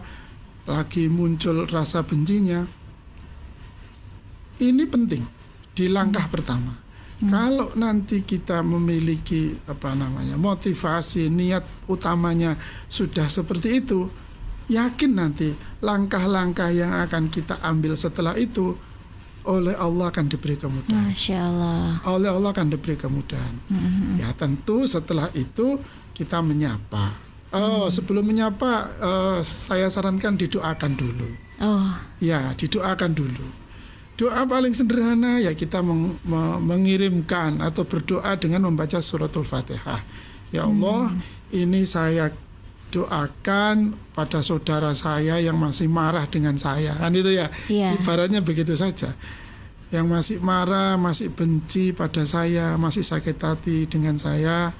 lagi 0.72 1.12
muncul 1.12 1.68
rasa 1.68 2.08
bencinya. 2.08 2.64
Ini 4.64 4.84
penting 4.88 5.24
di 5.76 5.86
langkah 5.92 6.26
hmm. 6.26 6.34
pertama. 6.34 6.74
Hmm. 7.22 7.30
Kalau 7.30 7.70
nanti 7.76 8.24
kita 8.24 8.64
memiliki 8.64 9.60
apa 9.68 9.92
namanya 9.92 10.40
motivasi, 10.40 11.28
niat 11.28 11.68
utamanya 11.92 12.56
sudah 12.88 13.28
seperti 13.28 13.84
itu, 13.84 14.08
yakin 14.70 15.12
nanti 15.18 15.56
langkah-langkah 15.82 16.70
yang 16.70 16.94
akan 16.94 17.32
kita 17.34 17.58
ambil 17.66 17.98
setelah 17.98 18.38
itu 18.38 18.78
oleh 19.42 19.74
Allah 19.74 20.14
akan 20.14 20.30
diberi 20.30 20.54
kemudahan. 20.54 21.10
Masya 21.10 21.38
Allah. 21.42 21.98
Oleh 22.06 22.30
Allah 22.30 22.50
akan 22.54 22.68
diberi 22.70 22.94
kemudahan. 22.94 23.56
Mm-hmm. 23.74 24.22
Ya 24.22 24.30
tentu 24.38 24.86
setelah 24.86 25.34
itu 25.34 25.82
kita 26.14 26.46
menyapa. 26.46 27.18
Oh, 27.52 27.90
mm. 27.90 27.92
sebelum 27.92 28.24
menyapa, 28.24 28.88
uh, 29.02 29.40
saya 29.44 29.92
sarankan 29.92 30.40
didoakan 30.40 30.92
dulu. 30.96 31.30
Oh. 31.60 31.92
Ya, 32.24 32.56
didoakan 32.56 33.12
dulu. 33.12 33.48
Doa 34.16 34.46
paling 34.46 34.72
sederhana 34.72 35.42
ya 35.42 35.52
kita 35.58 35.82
meng- 35.82 36.22
mengirimkan 36.62 37.58
atau 37.60 37.84
berdoa 37.84 38.38
dengan 38.38 38.70
membaca 38.70 39.02
suratul 39.02 39.44
Fatihah. 39.44 40.00
Ya 40.54 40.64
Allah, 40.70 41.12
mm. 41.12 41.20
ini 41.58 41.82
saya 41.84 42.30
doakan 42.92 43.96
pada 44.12 44.44
saudara 44.44 44.92
saya 44.92 45.40
yang 45.40 45.56
masih 45.56 45.88
marah 45.88 46.28
dengan 46.28 46.60
saya. 46.60 46.94
Kan 47.00 47.16
itu 47.16 47.32
ya? 47.32 47.48
Yeah. 47.72 47.96
ibaratnya 47.96 48.44
begitu 48.44 48.76
saja. 48.76 49.16
Yang 49.90 50.06
masih 50.08 50.38
marah 50.44 51.00
masih 51.00 51.32
benci 51.32 51.96
pada 51.96 52.28
saya 52.28 52.76
masih 52.76 53.04
sakit 53.04 53.40
hati 53.40 53.88
dengan 53.88 54.16
saya 54.20 54.76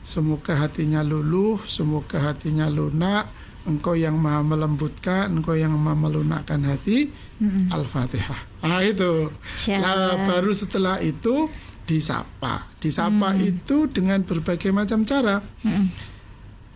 semoga 0.00 0.56
hatinya 0.56 1.04
luluh 1.04 1.60
semoga 1.68 2.18
hatinya 2.18 2.66
lunak. 2.72 3.28
Engkau 3.60 3.92
yang 3.92 4.16
maha 4.16 4.40
melembutkan 4.40 5.36
engkau 5.36 5.52
yang 5.52 5.76
maha 5.76 5.92
melunakkan 5.92 6.64
hati. 6.64 7.12
Mm-hmm. 7.40 7.72
al-fatihah. 7.72 8.40
Ah 8.64 8.80
itu. 8.84 9.32
Nah 9.68 10.28
baru 10.28 10.52
setelah 10.56 10.96
itu 11.00 11.48
disapa. 11.84 12.68
Disapa 12.80 13.36
mm. 13.36 13.40
itu 13.44 13.88
dengan 13.88 14.24
berbagai 14.24 14.72
macam 14.72 15.04
cara. 15.04 15.44
Mm 15.60 16.19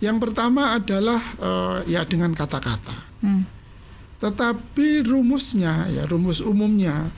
yang 0.05 0.21
pertama 0.21 0.77
adalah 0.77 1.21
uh, 1.41 1.79
ya 1.89 2.05
dengan 2.05 2.37
kata-kata. 2.37 2.97
Hmm. 3.25 3.49
Tetapi 4.21 5.05
rumusnya 5.05 5.89
ya 5.89 6.05
rumus 6.05 6.45
umumnya 6.45 7.09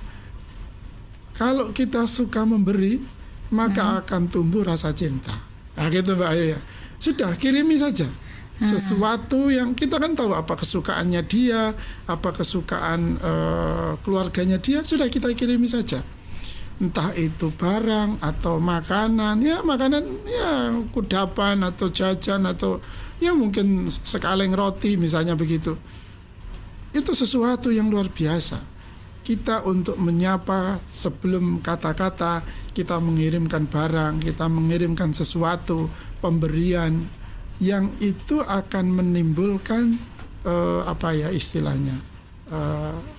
kalau 1.35 1.75
kita 1.75 2.07
suka 2.07 2.47
memberi 2.47 3.03
maka 3.51 3.83
hmm. 3.83 3.99
akan 4.07 4.23
tumbuh 4.31 4.63
rasa 4.63 4.95
cinta. 4.95 5.35
Nah, 5.77 5.93
gitu 5.93 6.17
Mbak 6.17 6.31
Ayu 6.33 6.45
ya. 6.57 6.61
Sudah 6.97 7.37
kirimi 7.37 7.77
saja 7.77 8.09
hmm. 8.09 8.65
sesuatu 8.67 9.53
yang 9.53 9.77
kita 9.77 10.01
kan 10.01 10.17
tahu 10.17 10.33
apa 10.33 10.57
kesukaannya 10.57 11.23
dia, 11.29 11.77
apa 12.09 12.31
kesukaan 12.33 13.21
uh, 13.21 13.93
keluarganya 14.01 14.57
dia, 14.57 14.81
sudah 14.81 15.07
kita 15.13 15.31
kirimi 15.37 15.69
saja 15.69 16.01
entah 16.77 17.09
itu 17.17 17.49
barang 17.57 18.21
atau 18.21 18.61
makanan 18.61 19.41
ya 19.41 19.65
makanan 19.65 20.05
ya 20.29 20.77
kudapan 20.93 21.65
atau 21.65 21.89
jajan 21.89 22.45
atau 22.45 22.85
ya 23.17 23.33
mungkin 23.33 23.89
sekaleng 23.89 24.53
roti 24.53 25.01
misalnya 25.01 25.33
begitu. 25.33 25.77
Itu 26.93 27.13
sesuatu 27.13 27.73
yang 27.73 27.89
luar 27.89 28.13
biasa. 28.13 28.61
Kita 29.27 29.67
untuk 29.67 29.99
menyapa 29.99 30.79
sebelum 30.95 31.59
kata-kata 31.59 32.47
kita 32.77 33.01
mengirimkan 33.03 33.67
barang 33.67 34.23
kita 34.23 34.47
mengirimkan 34.47 35.11
sesuatu 35.11 35.91
pemberian 36.23 37.09
yang 37.59 37.91
itu 37.99 38.39
akan 38.45 38.93
menimbulkan 38.93 39.99
uh, 40.45 40.85
apa 40.87 41.17
ya 41.17 41.29
istilahnya 41.33 41.97
uh, 42.53 43.16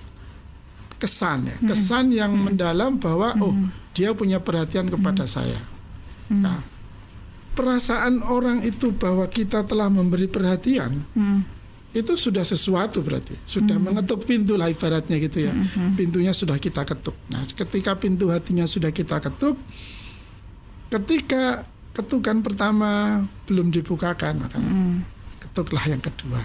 kesan 0.98 1.46
ya, 1.46 1.56
hmm. 1.56 1.68
kesan 1.70 2.04
yang 2.10 2.34
hmm. 2.34 2.42
mendalam 2.52 2.98
bahwa 2.98 3.34
oh 3.38 3.54
dia 3.94 4.14
punya 4.14 4.38
perhatian 4.38 4.90
kepada 4.90 5.24
hmm. 5.26 5.32
saya. 5.32 5.60
Nah, 6.28 6.60
perasaan 7.56 8.20
orang 8.22 8.60
itu 8.62 8.92
bahwa 8.92 9.24
kita 9.26 9.64
telah 9.64 9.88
memberi 9.88 10.28
perhatian 10.28 11.02
itu 11.96 12.12
sudah 12.20 12.44
sesuatu 12.44 13.00
berarti 13.00 13.32
sudah 13.48 13.80
mengetuk 13.80 14.28
pintu 14.28 14.60
lah 14.60 14.68
ibaratnya 14.68 15.16
gitu 15.18 15.48
ya. 15.48 15.56
Pintunya 15.96 16.36
sudah 16.36 16.60
kita 16.60 16.84
ketuk. 16.84 17.16
Nah, 17.32 17.48
ketika 17.48 17.96
pintu 17.96 18.28
hatinya 18.28 18.68
sudah 18.68 18.92
kita 18.92 19.18
ketuk, 19.24 19.56
ketika 20.92 21.64
ketukan 21.96 22.44
pertama 22.44 23.24
belum 23.48 23.74
dibukakan 23.74 24.44
maka 24.46 24.60
ketuklah 25.42 25.84
yang 25.88 26.02
kedua. 26.04 26.40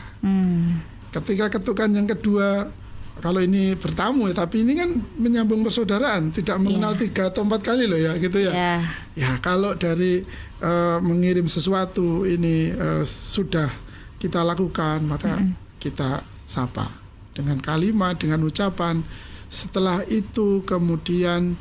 Ketika 1.13 1.45
ketukan 1.59 1.93
yang 1.93 2.07
kedua 2.09 2.73
kalau 3.21 3.39
ini 3.39 3.77
bertamu 3.77 4.25
ya, 4.25 4.33
tapi 4.33 4.65
ini 4.65 4.73
kan 4.73 4.89
menyambung 5.21 5.61
persaudaraan, 5.61 6.33
tidak 6.33 6.57
mengenal 6.57 6.97
yeah. 6.97 7.01
tiga 7.05 7.23
atau 7.29 7.45
empat 7.45 7.61
kali 7.61 7.85
loh 7.85 7.99
ya, 7.99 8.17
gitu 8.17 8.49
ya. 8.49 8.51
Yeah. 8.51 8.81
Ya 9.13 9.31
kalau 9.37 9.77
dari 9.77 10.25
uh, 10.63 10.97
mengirim 10.97 11.45
sesuatu 11.45 12.25
ini 12.25 12.73
uh, 12.73 13.05
sudah 13.05 13.69
kita 14.17 14.41
lakukan, 14.41 15.05
maka 15.05 15.37
mm 15.37 15.45
-hmm. 15.45 15.53
kita 15.77 16.25
sapa 16.49 16.89
dengan 17.37 17.61
kalimat, 17.61 18.17
dengan 18.17 18.45
ucapan. 18.49 19.05
Setelah 19.45 20.01
itu 20.09 20.65
kemudian 20.65 21.53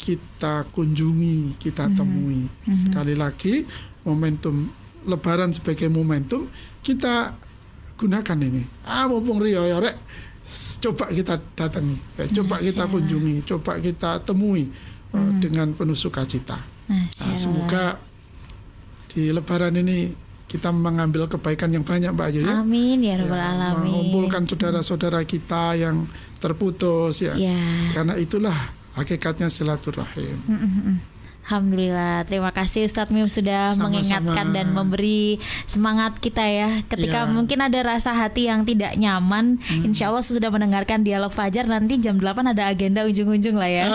kita 0.00 0.64
kunjungi, 0.72 1.60
kita 1.60 1.88
mm-hmm. 1.88 1.98
temui. 2.00 2.42
Mm 2.48 2.48
-hmm. 2.48 2.76
Sekali 2.80 3.14
lagi 3.14 3.54
momentum 4.08 4.72
Lebaran 5.04 5.52
sebagai 5.52 5.92
momentum 5.92 6.48
kita 6.80 7.36
gunakan 8.00 8.38
ini. 8.40 8.64
Ah 8.88 9.04
mumpung 9.04 9.36
Rio 9.36 9.68
ya 9.68 9.76
rek 9.76 9.96
coba 10.80 11.08
kita 11.08 11.40
datangi, 11.56 11.96
ya, 12.20 12.24
coba 12.40 12.60
Masya. 12.60 12.66
kita 12.68 12.84
kunjungi, 12.84 13.36
coba 13.48 13.72
kita 13.80 14.10
temui 14.20 14.68
uh, 15.12 15.16
hmm. 15.16 15.40
dengan 15.40 15.68
penuh 15.72 15.96
sukacita. 15.96 16.60
Nah, 16.84 17.36
semoga 17.40 17.96
di 19.08 19.32
Lebaran 19.32 19.72
ini 19.80 20.12
kita 20.44 20.68
mengambil 20.70 21.26
kebaikan 21.26 21.72
yang 21.72 21.82
banyak 21.82 22.12
Mbak 22.12 22.26
Ayu 22.30 22.40
ya. 22.44 22.60
Amin 22.60 23.00
ya 23.00 23.16
rabbal 23.18 23.40
ya, 23.40 23.48
alamin. 23.56 23.88
Mengumpulkan 23.88 24.44
saudara-saudara 24.44 25.24
kita 25.24 25.74
yang 25.80 26.06
terputus 26.38 27.24
ya. 27.24 27.34
ya. 27.34 27.56
Karena 27.96 28.14
itulah 28.20 28.54
hakikatnya 28.94 29.48
silaturahim. 29.48 30.38
Mm 30.44 30.58
-mm. 30.60 30.96
Alhamdulillah, 31.44 32.24
terima 32.24 32.48
kasih 32.56 32.88
Ustadz 32.88 33.12
Mim 33.12 33.28
sudah 33.28 33.68
Sama-sama. 33.68 33.84
mengingatkan 33.92 34.46
dan 34.56 34.72
memberi 34.72 35.36
semangat 35.68 36.16
kita 36.16 36.40
ya. 36.40 36.80
Ketika 36.88 37.28
ya. 37.28 37.30
mungkin 37.30 37.60
ada 37.60 37.84
rasa 37.84 38.16
hati 38.16 38.48
yang 38.48 38.64
tidak 38.64 38.96
nyaman, 38.96 39.60
hmm. 39.60 39.84
insya 39.84 40.08
Allah 40.08 40.24
sudah 40.24 40.48
mendengarkan 40.48 41.04
dialog 41.04 41.36
Fajar 41.36 41.68
nanti 41.68 42.00
jam 42.00 42.16
8 42.16 42.48
ada 42.48 42.72
agenda 42.72 43.04
ujung-ujung 43.04 43.60
lah 43.60 43.68
ya. 43.68 43.86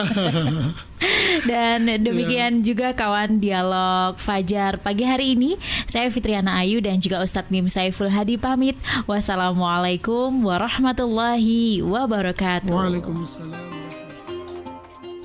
dan 1.49 1.89
demikian 1.89 2.61
ya. 2.61 2.63
juga 2.69 2.93
kawan 2.93 3.41
dialog 3.41 4.21
Fajar 4.21 4.77
pagi 4.77 5.09
hari 5.09 5.33
ini. 5.33 5.57
Saya 5.89 6.13
Fitriana 6.13 6.61
Ayu 6.61 6.85
dan 6.85 7.01
juga 7.01 7.17
Ustadz 7.25 7.49
Mim 7.49 7.65
Saiful 7.65 8.13
Hadi 8.13 8.37
pamit. 8.37 8.77
Wassalamualaikum 9.09 10.37
warahmatullahi 10.45 11.81
wabarakatuh. 11.81 12.69
Waalaikumsalam. 12.69 13.98